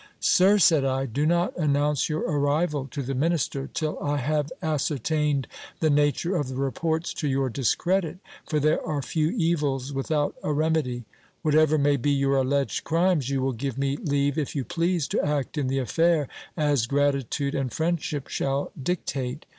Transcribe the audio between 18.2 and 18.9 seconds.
shall